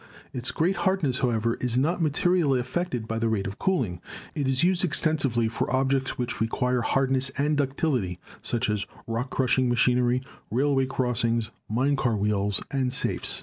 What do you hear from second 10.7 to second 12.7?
cross ings, mine car wheels